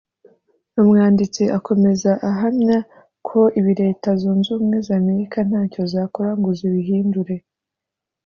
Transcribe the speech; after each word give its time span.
…Umwanditsi 0.79 1.43
akomeza 1.57 2.11
ahamya 2.29 2.77
ko 3.27 3.39
ibi 3.59 3.73
Leta 3.81 4.09
Zunze 4.21 4.47
Ubumwe 4.53 4.77
za 4.87 4.93
Amerika 5.01 5.37
ntacyo 5.47 5.81
zakora 5.93 6.31
ngo 6.39 6.49
zibihindure 6.57 7.35